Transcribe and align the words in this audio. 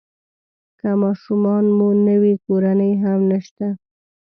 که 0.79 0.89
ماشومان 1.01 1.65
مو 1.77 1.89
نه 2.05 2.15
وي 2.21 2.33
کورنۍ 2.45 2.91
هم 3.03 3.19
نشته. 3.31 3.67